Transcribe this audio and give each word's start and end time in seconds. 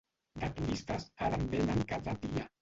De 0.43 0.47
turistes, 0.59 1.05
ara 1.27 1.39
en 1.41 1.45
venen 1.53 1.85
cada 1.93 2.17
dia. 2.27 2.49